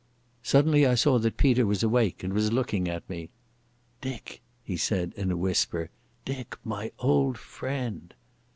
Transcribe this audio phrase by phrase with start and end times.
[0.41, 3.29] Suddenly I saw that Peter was awake and was looking at me.
[4.01, 5.91] "Dick," he said in a whisper,
[6.25, 8.11] "Dick, my old friend."